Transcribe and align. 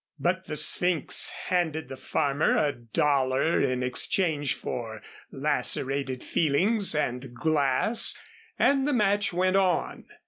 But 0.17 0.45
the 0.45 0.57
Sphynx 0.57 1.29
handed 1.29 1.87
the 1.87 1.95
farmer 1.95 2.57
a 2.57 2.71
dollar 2.71 3.61
in 3.61 3.83
exchange 3.83 4.55
for 4.55 5.03
lacerated 5.29 6.23
feelings 6.23 6.95
and 6.95 7.35
glass, 7.35 8.15
and 8.57 8.87
the 8.87 8.93
match 8.93 9.31
went 9.31 9.57
on. 9.57 10.05